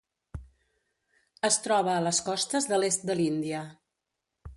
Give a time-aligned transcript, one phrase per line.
[1.49, 3.61] Es troba a les costes de l'est de l'Índia.